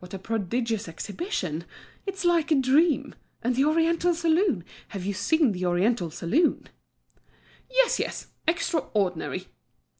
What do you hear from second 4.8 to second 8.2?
Have you seen the oriental saloon?" "Yes,